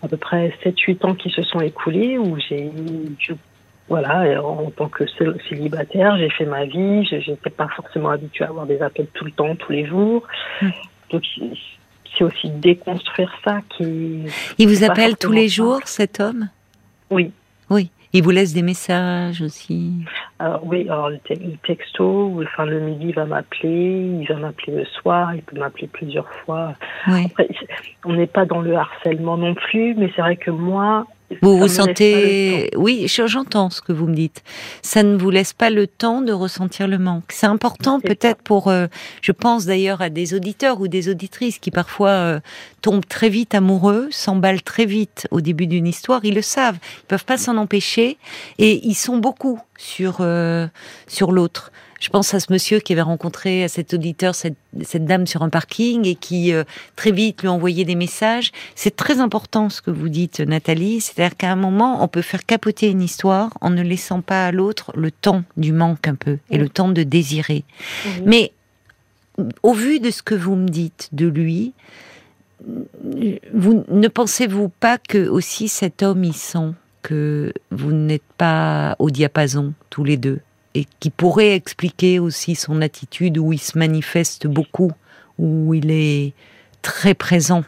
[0.02, 2.72] à peu près 7-8 ans qui se sont écoulés où j'ai
[3.90, 5.04] voilà, en tant que
[5.50, 9.26] célibataire, j'ai fait ma vie, je n'étais pas forcément habituée à avoir des appels tout
[9.26, 10.28] le temps, tous les jours.
[11.10, 11.24] Donc
[12.18, 14.24] c'est aussi déconstruire ça qui.
[14.58, 16.50] Il vous appelle tous les jours, cet homme?
[17.10, 17.32] Oui.
[17.70, 17.92] Oui.
[18.12, 19.92] Il vous laisse des messages aussi?
[20.40, 21.20] Alors, Oui, alors le,
[21.64, 25.88] texto, enfin le midi il va m'appeler, il va m'appeler le soir, il peut m'appeler
[25.88, 26.74] plusieurs fois.
[27.08, 27.28] Oui.
[28.06, 31.06] on n'est pas dans le harcèlement non plus, mais c'est vrai que moi,
[31.42, 34.44] vous vous sentez, oui, j'entends ce que vous me dites.
[34.82, 37.26] Ça ne vous laisse pas le temps de ressentir le manque.
[37.30, 38.88] C'est important peut-être pour, euh,
[39.22, 42.40] je pense d'ailleurs à des auditeurs ou des auditrices qui parfois euh,
[42.82, 46.22] tombent très vite amoureux, s'emballent très vite au début d'une histoire.
[46.24, 48.18] Ils le savent, ils peuvent pas s'en empêcher
[48.58, 50.68] et ils sont beaucoup sur euh,
[51.08, 51.72] sur l'autre.
[52.00, 54.56] Je pense à ce monsieur qui avait rencontré, à cet auditeur, cette,
[55.06, 56.64] dame sur un parking et qui euh,
[56.96, 58.52] très vite lui envoyait des messages.
[58.76, 61.02] C'est très important ce que vous dites, Nathalie.
[61.02, 64.52] C'est-à-dire qu'à un moment, on peut faire capoter une histoire en ne laissant pas à
[64.52, 67.64] l'autre le temps du manque un peu et le temps de désirer.
[68.26, 68.54] Mais
[69.64, 71.74] au vu de ce que vous me dites de lui,
[73.54, 79.10] vous ne pensez-vous pas que aussi cet homme y sent que vous n'êtes pas au
[79.10, 80.40] diapason tous les deux?
[80.76, 84.92] Et qui pourrait expliquer aussi son attitude où il se manifeste beaucoup,
[85.38, 86.34] où il est
[86.82, 87.64] très présent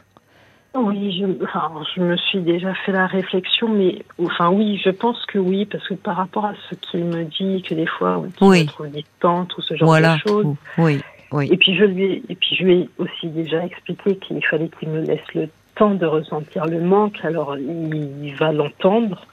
[0.75, 5.25] Oui, je, enfin, je me suis déjà fait la réflexion, mais enfin oui, je pense
[5.25, 8.47] que oui, parce que par rapport à ce qu'il me dit, que des fois, on
[8.47, 8.65] Oui.
[8.67, 10.15] trop distante ou ce genre Voilà.
[10.15, 10.55] de choses.
[10.77, 11.49] Oui, oui.
[11.51, 14.69] Et puis je lui ai, et puis je lui ai aussi déjà expliqué qu'il fallait
[14.79, 17.17] qu'il me laisse le temps de ressentir le manque.
[17.23, 19.25] Alors il va l'entendre.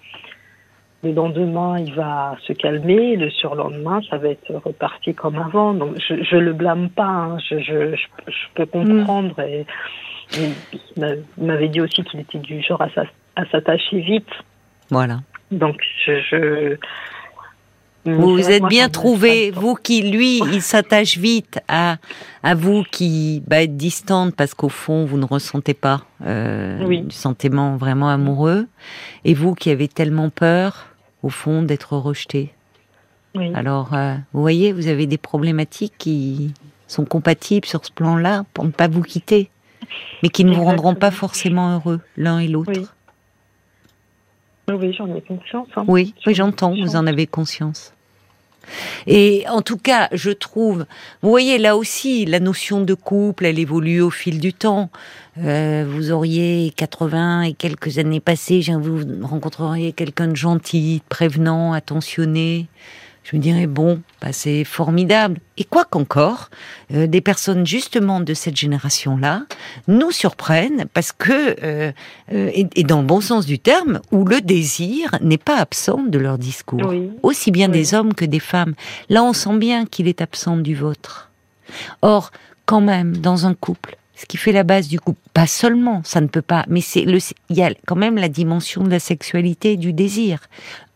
[1.04, 3.14] Le lendemain, il va se calmer.
[3.16, 5.72] Le surlendemain, ça va être reparti comme avant.
[5.72, 7.04] Donc je, je le blâme pas.
[7.04, 7.38] hein.
[7.48, 9.38] Je, je, je, peux comprendre.
[9.40, 9.60] Et,
[10.36, 14.28] et il m'a- il m'avait dit aussi qu'il était du genre à s'attacher vite.
[14.90, 15.18] Voilà.
[15.52, 16.76] Donc je.
[18.16, 21.96] Vous êtes bien trouvé, vous qui, lui, il s'attache vite à,
[22.42, 27.02] à vous qui bah, êtes distante parce qu'au fond, vous ne ressentez pas euh, Oui.
[27.02, 28.66] du sentiment vraiment amoureux,
[29.24, 30.86] et vous qui avez tellement peur,
[31.22, 32.52] au fond, d'être rejeté.
[33.34, 33.50] Oui.
[33.54, 36.54] Alors, euh, vous voyez, vous avez des problématiques qui
[36.86, 39.50] sont compatibles sur ce plan-là pour ne pas vous quitter,
[40.22, 42.72] mais qui ne vous rendront pas forcément heureux, l'un et l'autre.
[42.74, 42.86] Oui.
[44.70, 45.68] Oui, j'en ai conscience.
[45.76, 45.84] hein.
[45.88, 47.94] Oui, oui, j'entends, vous en avez conscience.
[49.06, 50.86] Et en tout cas, je trouve,
[51.22, 54.90] vous voyez, là aussi, la notion de couple, elle évolue au fil du temps.
[55.38, 62.66] Euh, vous auriez 80 et quelques années passées, vous rencontreriez quelqu'un de gentil, prévenant, attentionné.
[63.24, 65.38] Je me dirais, bon, bah, c'est formidable.
[65.58, 66.48] Et quoi qu'encore,
[66.94, 69.42] euh, des personnes justement de cette génération-là
[69.86, 71.92] nous surprennent parce que, euh,
[72.32, 76.04] euh, et, et dans le bon sens du terme, où le désir n'est pas absent
[76.08, 77.10] de leur discours Oui.
[77.22, 77.72] aussi bien Oui.
[77.74, 78.72] des hommes que des femmes.
[79.10, 81.28] Là, on sent bien qu'il est absent du vôtre.
[82.00, 82.30] Or,
[82.64, 86.20] quand même, dans un couple, ce qui fait la base du couple, pas seulement, ça
[86.20, 87.18] ne peut pas, mais c'est le,
[87.50, 90.40] il y a quand même la dimension de la sexualité et du désir.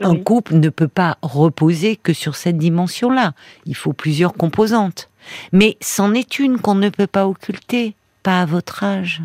[0.01, 3.35] Un couple ne peut pas reposer que sur cette dimension-là.
[3.65, 5.09] Il faut plusieurs composantes.
[5.53, 9.23] Mais c'en est une qu'on ne peut pas occulter, pas à votre âge.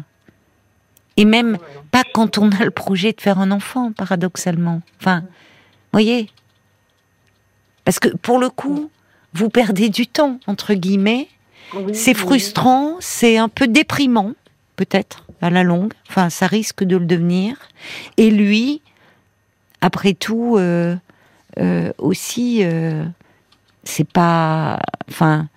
[1.18, 1.58] Et même
[1.90, 4.84] pas quand on a le projet de faire un enfant, paradoxalement.
[5.02, 5.24] Enfin,
[5.92, 6.30] voyez
[7.84, 8.92] Parce que pour le coup,
[9.34, 11.30] vous perdez du temps, entre guillemets.
[11.74, 12.20] Oui, C'est oui.
[12.20, 14.34] frustrant, c'est un peu déprimant,
[14.76, 15.94] peut-être, à la longue.
[16.10, 17.58] Enfin, ça risque de le devenir.
[18.18, 18.82] Et lui,
[19.82, 20.96] après tout, euh,
[21.60, 23.04] euh, aussi, euh,
[23.84, 24.80] c'est pas.
[25.10, 25.48] Enfin.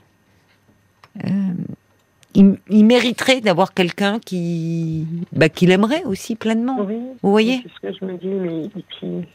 [2.35, 6.79] il, il mériterait d'avoir quelqu'un qui, bah, qu'il aimerait aussi pleinement.
[6.81, 9.29] Oui, Vous voyez C'est ce que je me dis, mais et puis,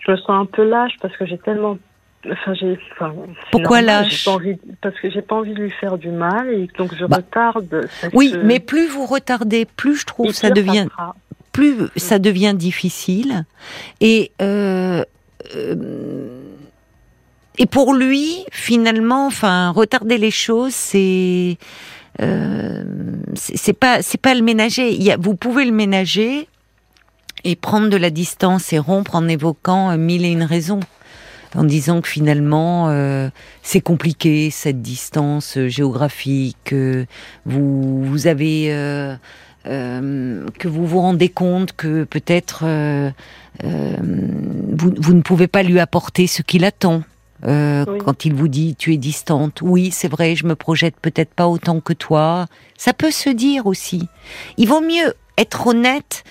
[0.00, 1.78] je me sens un peu lâche parce que j'ai tellement.
[2.30, 2.78] Enfin, j'ai.
[2.92, 5.70] Enfin, c'est Pourquoi normal, lâche j'ai pas envie- Parce que j'ai pas envie de lui
[5.70, 7.88] faire du mal et donc je Bah, retarde.
[8.12, 10.86] Oui, mais plus vous retardez, plus je trouve et ça devient
[11.52, 13.44] plus ça devient difficile.
[14.00, 15.02] Et euh,
[15.56, 16.42] euh,
[17.58, 21.56] et pour lui, finalement, enfin, retarder les choses, c'est
[22.20, 22.84] euh,
[23.34, 24.90] c'est pas c'est pas le ménager.
[24.92, 26.48] Il y a, vous pouvez le ménager
[27.44, 30.80] et prendre de la distance et rompre en évoquant euh, mille et une raisons.
[31.56, 33.28] En disant que finalement euh,
[33.62, 37.06] c'est compliqué cette distance euh, géographique, que
[37.44, 39.16] vous vous avez euh,
[39.66, 43.10] euh, que vous vous rendez compte que peut-être euh,
[43.64, 47.02] euh, vous, vous ne pouvez pas lui apporter ce qu'il attend.
[47.46, 47.98] Euh, Oui.
[48.04, 51.48] Quand il vous dit tu es distante, oui c'est vrai, je me projette peut-être pas
[51.48, 52.46] autant que toi.
[52.76, 54.08] Ça peut se dire aussi.
[54.56, 56.22] Il vaut mieux être honnête,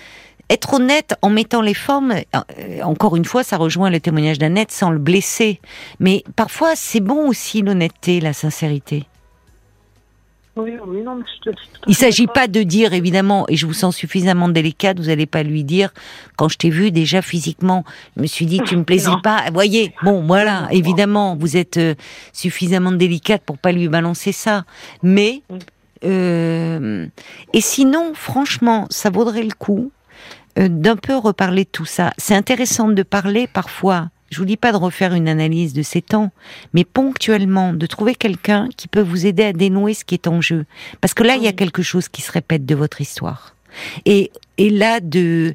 [0.50, 2.12] être honnête en mettant les formes.
[2.34, 5.60] euh, encore une fois, ça rejoint le témoignage d'Annette sans le blesser.
[6.00, 9.06] Mais parfois c'est bon aussi l'honnêteté, la sincérité.
[10.56, 13.56] Oui, oui, non, mais je te- je te- Il s'agit pas de dire évidemment, et
[13.56, 15.90] je vous sens suffisamment délicate, vous allez pas lui dire
[16.36, 17.84] quand je t'ai vu déjà physiquement,
[18.16, 19.20] je me suis dit tu me plaisis Non.
[19.22, 19.44] pas.
[19.52, 21.94] Voyez, bon voilà, évidemment vous êtes euh,
[22.32, 24.64] suffisamment délicate pour pas lui balancer ça,
[25.04, 25.42] mais
[26.04, 27.06] euh,
[27.52, 29.92] et sinon franchement ça vaudrait le coup
[30.56, 32.12] d'un peu reparler de tout ça.
[32.18, 34.10] C'est intéressant de parler parfois.
[34.30, 36.30] Je vous dis pas de refaire une analyse de ces temps,
[36.72, 40.40] mais ponctuellement de trouver quelqu'un qui peut vous aider à dénouer ce qui est en
[40.40, 40.66] jeu.
[41.00, 43.56] Parce que là, il y a quelque chose qui se répète de votre histoire.
[44.06, 45.54] Et, là, de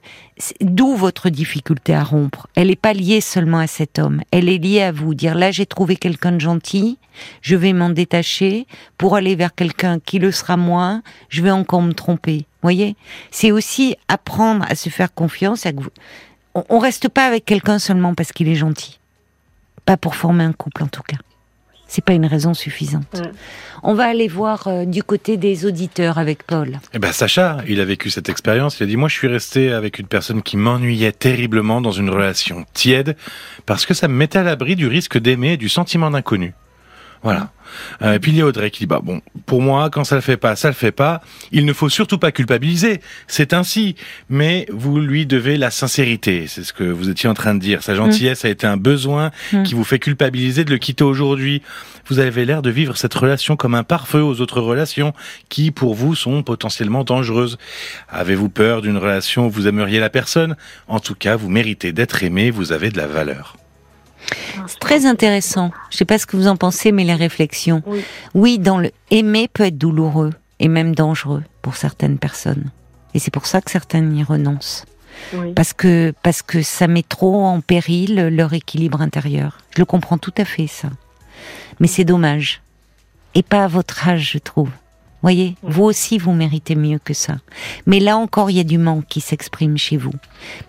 [0.62, 2.48] d'où votre difficulté à rompre?
[2.56, 4.22] Elle n'est pas liée seulement à cet homme.
[4.32, 5.14] Elle est liée à vous.
[5.14, 6.98] Dire là, j'ai trouvé quelqu'un de gentil.
[7.42, 11.02] Je vais m'en détacher pour aller vers quelqu'un qui le sera moins.
[11.30, 12.46] Je vais encore me tromper.
[12.62, 12.96] Voyez,
[13.32, 15.66] c'est aussi apprendre à se faire confiance.
[15.66, 15.72] À.
[16.56, 19.00] On, on reste pas avec quelqu'un seulement parce qu'il est gentil.
[19.86, 21.18] Pas pour former un couple en tout cas.
[21.88, 23.22] C'est pas une raison suffisante.
[23.84, 26.80] On va aller voir euh, du côté des auditeurs avec Paul.
[26.94, 28.80] Eh ben Sacha, il a vécu cette expérience.
[28.80, 32.10] Il a dit moi je suis resté avec une personne qui m'ennuyait terriblement dans une
[32.10, 33.16] relation tiède
[33.66, 36.54] parce que ça me mettait à l'abri du risque d'aimer et du sentiment d'inconnu.
[37.22, 37.52] Voilà.
[38.02, 40.16] Euh, et puis il y a Audrey qui dit bah bon, pour moi, quand ça
[40.16, 41.22] le fait pas, ça le fait pas.
[41.52, 43.02] Il ne faut surtout pas culpabiliser.
[43.28, 43.96] C'est ainsi.
[44.30, 46.46] Mais vous lui devez la sincérité.
[46.48, 47.84] C'est ce que vous étiez en train de dire.
[47.84, 49.64] Sa gentillesse a été un besoin Mm.
[49.64, 51.62] qui vous fait culpabiliser de le quitter aujourd'hui.
[52.08, 55.14] Vous avez l'air de vivre cette relation comme un pare-feu aux autres relations
[55.50, 57.58] qui, pour vous, sont potentiellement dangereuses.
[58.10, 60.56] Avez-vous peur d'une relation où vous aimeriez la personne?
[60.88, 62.52] En tout cas, vous méritez d'être aimé.
[62.52, 63.58] Vous avez de la valeur.
[64.68, 65.72] C'est très intéressant.
[65.90, 67.84] Je sais pas ce que vous en pensez, mais les réflexions.
[67.86, 68.04] Oui.
[68.34, 72.72] Oui, dans le aimer peut être douloureux et même dangereux pour certaines personnes.
[73.14, 74.86] Et c'est pour ça que certaines y renoncent.
[75.34, 75.54] Oui.
[75.54, 79.60] Parce que, parce que ça met trop en péril leur équilibre intérieur.
[79.74, 80.90] Je le comprends tout à fait, ça.
[81.80, 82.62] Mais c'est dommage.
[83.34, 84.70] Et pas à votre âge, je trouve.
[85.26, 85.72] Voyez, Oui.
[85.72, 87.38] vous aussi, vous méritez mieux que ça.
[87.88, 90.12] Mais là encore, il y a du manque qui s'exprime chez vous.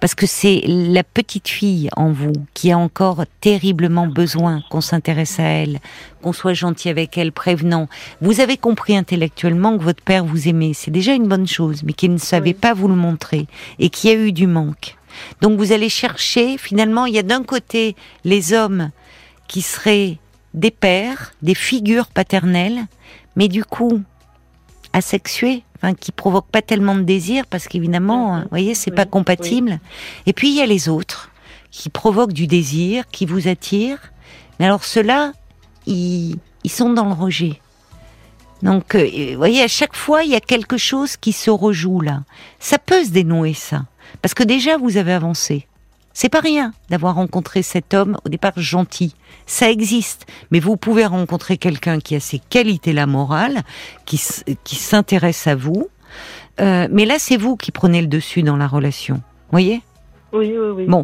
[0.00, 5.38] Parce que c'est la petite fille en vous qui a encore terriblement besoin qu'on s'intéresse
[5.40, 5.78] à elle,
[6.22, 7.86] qu'on soit gentil avec elle, prévenant.
[8.22, 10.72] Vous avez compris intellectuellement que votre père vous aimait.
[10.72, 12.54] C'est déjà une bonne chose, mais qu'il ne savait Oui.
[12.54, 14.96] pas vous le montrer et qu'il y a eu du manque.
[15.42, 18.90] Donc vous allez chercher, finalement, il y a d'un côté les hommes
[19.48, 20.16] qui seraient
[20.54, 22.86] des pères, des figures paternelles,
[23.36, 24.00] mais du coup
[24.96, 28.42] asexués, enfin qui provoquent pas tellement de désir parce qu'évidemment, Mhm.
[28.42, 29.78] vous voyez, c'est Oui, pas compatible.
[30.26, 31.30] Et puis il y a les autres
[31.70, 34.12] qui provoquent du désir, qui vous attirent.
[34.58, 35.32] Mais alors ceux-là,
[35.86, 37.60] ils, ils sont dans le rejet.
[38.62, 42.00] Donc, euh, vous voyez, à chaque fois, il y a quelque chose qui se rejoue
[42.00, 42.22] là.
[42.58, 43.84] Ça peut se dénouer, ça.
[44.22, 45.66] Parce que déjà, vous avez avancé.
[46.18, 49.14] C'est pas rien d'avoir rencontré cet homme au départ gentil.
[49.44, 50.24] Ça existe.
[50.50, 53.60] Mais vous pouvez rencontrer quelqu'un qui a ces qualités-là morales,
[54.06, 54.18] qui,
[54.64, 55.90] qui s'intéresse à vous.
[56.58, 59.20] Euh, mais là, c'est vous qui prenez le dessus dans la relation.
[59.50, 59.82] Voyez?
[60.32, 60.86] Oui, oui, oui.
[60.86, 61.02] Bon.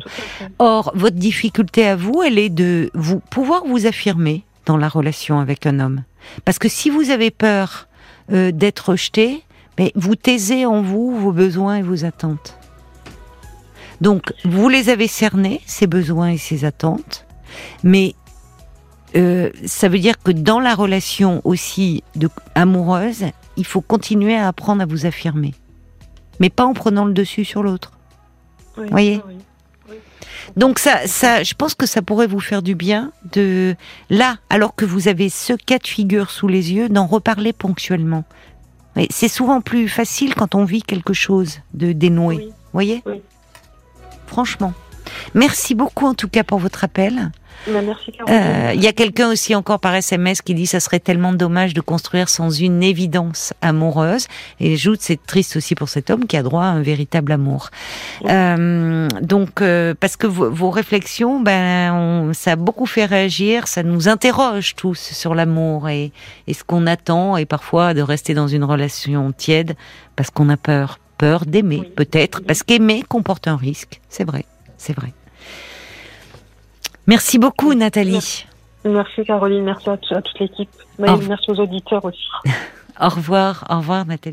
[0.59, 5.40] Or, votre difficulté à vous, elle est de vous pouvoir vous affirmer dans la relation
[5.40, 6.05] avec un homme.
[6.46, 7.87] Parce que si vous avez peur
[8.33, 9.42] euh, d'être rejeté,
[9.79, 12.57] mais vous taisez en vous vos besoins et vos attentes.
[14.02, 17.24] Donc, vous les avez cernés, ces besoins et ces attentes,
[17.84, 18.16] mais
[19.14, 24.48] euh, ça veut dire que dans la relation aussi de, amoureuse, il faut continuer à
[24.48, 25.54] apprendre à vous affirmer.
[26.40, 27.92] Mais pas en prenant le dessus sur l'autre.
[28.76, 29.96] Oui, Voyez oui.
[30.56, 33.76] Donc ça, ça, je pense que ça pourrait vous faire du bien de
[34.10, 38.24] là, alors que vous avez ce cas de figure sous les yeux, d'en reparler ponctuellement.
[39.10, 42.36] C'est souvent plus facile quand on vit quelque chose de dénoué.
[42.36, 42.52] Oui.
[42.72, 43.22] Voyez Oui.
[44.33, 44.73] Franchement.
[45.35, 47.31] Merci beaucoup en tout cas pour votre appel.
[48.12, 48.42] Caroline.
[48.42, 51.75] Euh, Il y a quelqu'un aussi encore par SMS qui dit ça serait tellement dommage
[51.75, 54.27] de construire sans une évidence amoureuse.
[54.59, 57.68] Et j'ajoute c'est triste aussi pour cet homme qui a droit à un véritable amour.
[58.29, 63.68] Euh, donc euh, parce que vos, vos réflexions, ben on- ça a beaucoup fait réagir,
[63.68, 66.11] ça nous interroge tous sur l'amour et,
[66.47, 69.75] et ce qu'on attend et parfois de rester dans une relation tiède
[70.16, 71.92] parce qu'on a peur, peur d'aimer Oui.
[71.94, 74.00] peut-être parce qu'aimer comporte un risque.
[74.08, 74.44] C'est vrai,
[74.76, 75.12] c'est vrai.
[77.06, 78.44] Merci beaucoup Nathalie.
[78.85, 79.24] Merci.
[79.24, 79.62] Caroline.
[79.62, 80.68] Merci à, à toute l'équipe.
[80.98, 82.26] Merci aux auditeurs aussi.
[83.00, 84.30] Au revoir, au revoir Nathalie.